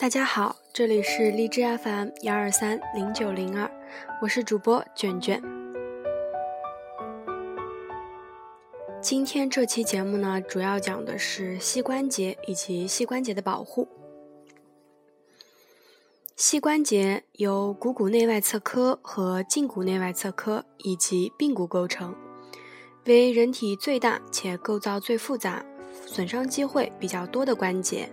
[0.00, 3.68] 大家好，这里是荔枝 FM 幺二三零九零二，
[4.22, 5.42] 我是主播卷卷。
[9.02, 13.88] 今天这期节目呢，主要讲的是膝关节以及膝关节的保护。
[16.36, 22.14] 膝关节由股骨内外侧髁和胫骨内外侧髁以及髌骨构成，
[23.06, 25.66] 为人体最大且构造最复杂、
[26.06, 28.08] 损伤机会比较多的关节。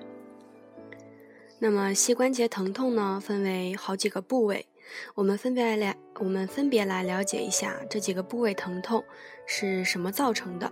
[1.57, 4.67] 那么膝关节疼痛呢，分为好几个部位，
[5.15, 9.03] 我们分别来我们分别来了解一下这几个部位疼痛
[9.45, 10.71] 是什么造成的。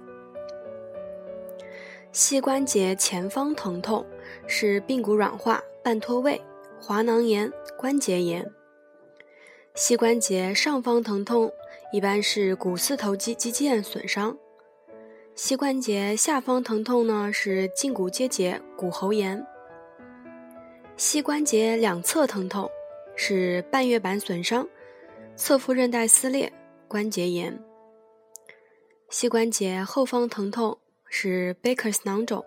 [2.12, 4.06] 膝关节前方疼痛
[4.46, 6.40] 是髌骨软化、半脱位、
[6.80, 8.44] 滑囊炎、关节炎；
[9.74, 11.52] 膝关节上方疼痛
[11.92, 14.36] 一般是股四头肌肌腱损伤；
[15.34, 19.44] 膝关节下方疼痛呢是胫骨结节、骨骺炎。
[21.06, 22.72] 膝关节两侧疼痛
[23.18, 24.66] 是半月板损伤、
[25.36, 26.50] 侧副韧带撕裂、
[26.88, 27.52] 关节炎；
[29.10, 30.78] 膝关节后方疼痛
[31.10, 32.42] 是贝克斯囊肿、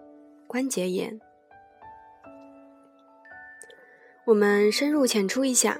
[0.46, 1.20] 关节炎。
[4.24, 5.78] 我们深入浅出一下，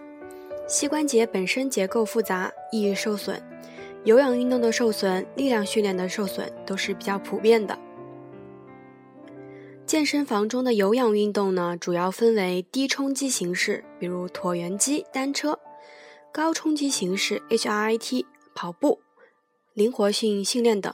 [0.69, 3.42] 膝关节本身结构复杂，易受损，
[4.04, 7.86] 有氧运动的受损、力量训练的受损都是比较普遍的。
[9.87, 15.61] 健身房中的有氧运动呢，主要分为低冲击形式，比如椭圆机、单车；
[16.33, 19.01] 高冲击形式 （HIIT） 跑步、
[19.75, 20.93] 灵活性训练等。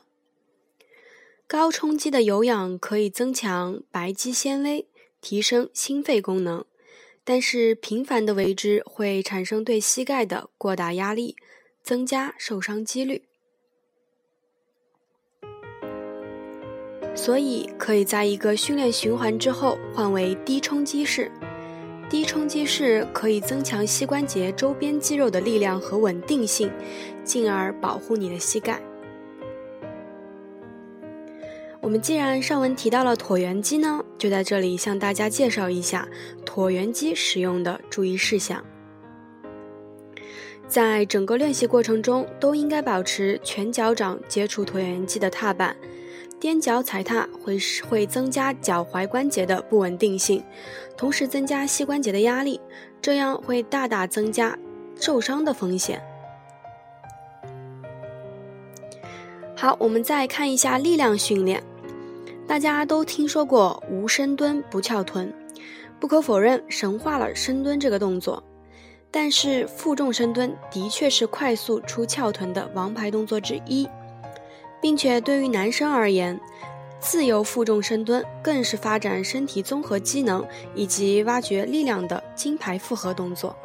[1.46, 4.86] 高冲击的有氧可以增强白肌纤维，
[5.22, 6.66] 提升心肺功能，
[7.24, 11.36] 但是频繁的为之会产生对膝盖的过大压力，
[11.82, 13.22] 增加受伤几率。
[17.14, 21.30] 所以可以在一个训练循环之后换为低冲击式。
[22.08, 26.70] 低冲击式可以增强膝关节周边肌肉的力量和稳定性，
[27.24, 28.80] 进而保护你的膝盖。
[31.80, 36.06] 我们既然上文提到了椭圆机呢，就在这里向大家介绍一下
[36.44, 38.62] 椭圆机使用的注意事项。
[40.68, 45.76] 在整个练习过程中，都应该保持全脚掌接触椭圆机的踏板。
[46.42, 47.56] 踮脚踩踏会
[47.88, 50.42] 会增加脚踝关节的不稳定性，
[50.96, 52.60] 同时增加膝关节的压力，
[53.00, 54.58] 这样会大大增加
[54.96, 56.02] 受伤的风险。
[59.54, 61.62] 好，我们再看一下力量训练。
[62.48, 65.32] 大家都听说过“无深蹲不翘臀”，
[66.00, 68.42] 不可否认，神化了深蹲这个动作。
[69.12, 73.88] 但是负重深蹲的确是快速出翘臀的王牌动作之一。
[74.82, 76.38] 并且对于男生而言，
[77.00, 83.56] 自由负重深蹲更是发展身体综合机能以及挖掘力量的金牌复合动作。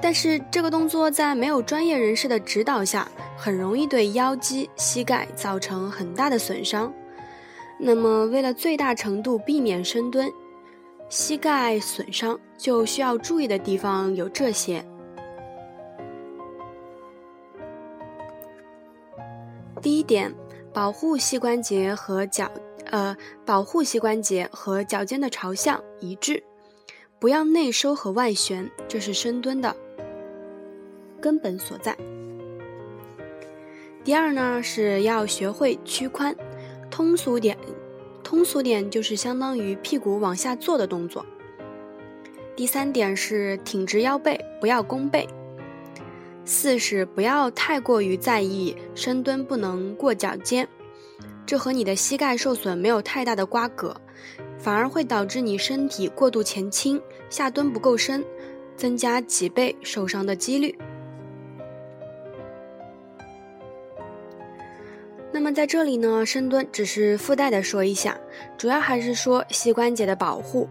[0.00, 6.92] 但是这个动作在没有专业人士的指导下，很容易对腰肌、膝盖造成很大的损伤。
[7.78, 10.30] 那么，为了最大程度避免深蹲
[11.08, 14.84] 膝盖损伤，就需要注意的地方有这些。
[19.80, 20.34] 第一点，
[20.72, 22.50] 保护膝关节和脚，
[22.86, 26.42] 呃，保护膝关节和脚尖的朝向一致，
[27.18, 29.74] 不要内收和外旋，这是深蹲的
[31.20, 31.96] 根本所在。
[34.04, 36.34] 第二呢，是要学会屈髋，
[36.90, 37.56] 通俗点，
[38.24, 41.24] 通俗点就是相当于屁股往下坐的动作。
[42.56, 45.28] 第三点是挺直腰背，不要弓背。
[46.48, 50.66] 四是不要太过于在意深蹲不能过脚尖，
[51.44, 53.94] 这和你的膝盖受损没有太大的瓜葛，
[54.58, 56.98] 反而会导致你身体过度前倾，
[57.28, 58.24] 下蹲不够深，
[58.78, 60.74] 增加脊背受伤的几率。
[65.30, 68.18] 那么在这里呢，深蹲只是附带的说一下，
[68.56, 70.66] 主要还是说膝关节的保护。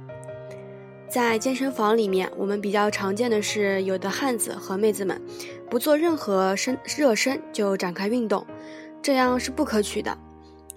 [1.09, 5.21] 在健身房里面，我们比较常见的是，有的汉子和妹子们
[5.69, 8.45] 不做任何身热身就展开运动，
[9.01, 10.17] 这样是不可取的。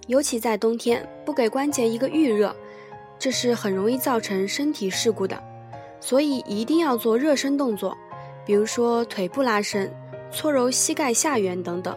[0.07, 2.55] 尤其在冬天，不给关节一个预热，
[3.17, 5.41] 这是很容易造成身体事故的。
[5.99, 7.97] 所以一定要做热身动作，
[8.45, 9.93] 比如说腿部拉伸、
[10.31, 11.95] 搓揉膝盖下缘等等。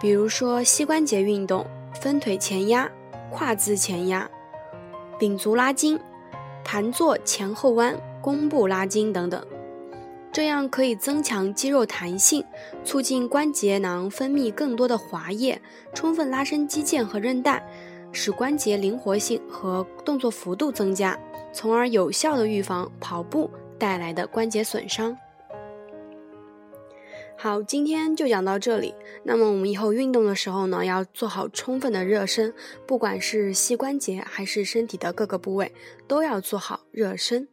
[0.00, 1.66] 比如说膝关节运动，
[2.00, 2.90] 分腿前压、
[3.30, 4.28] 胯姿前压。
[5.18, 5.98] 屏足拉筋、
[6.64, 9.44] 盘坐前后弯、弓步拉筋等等，
[10.32, 12.42] 这样可以增强肌肉弹性，
[12.82, 15.60] 促进关节囊分泌更多的滑液，
[15.92, 17.62] 充分拉伸肌腱和韧带，
[18.12, 21.18] 使关节灵活性和动作幅度增加，
[21.52, 25.14] 从而有效的预防跑步带来的关节损伤。
[27.36, 28.94] 好，今天就讲到这里。
[29.24, 32.54] 那么我们以后运动的时候呢，要做好充分的热身，
[32.86, 35.72] 不管是膝关节还是身体的各个部位，
[36.06, 37.48] 都要做好热身。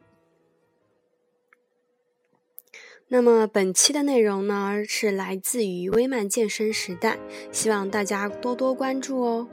[3.12, 7.18] 那么本期的内容呢，是来自于微曼健身时代，
[7.50, 9.48] 希望大家多多关注哦。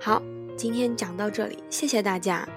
[0.00, 0.22] 好，
[0.56, 2.48] 今天讲到这里，谢谢大家。